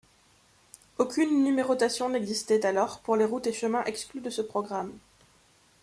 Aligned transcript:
Aucune 0.97 1.43
numérotation 1.43 2.09
n'existait 2.09 2.65
alors 2.65 3.01
pour 3.01 3.15
les 3.15 3.25
routes 3.25 3.45
et 3.45 3.53
chemins 3.53 3.83
exclus 3.83 4.19
de 4.21 4.31
ce 4.31 4.41
programme. 4.41 4.91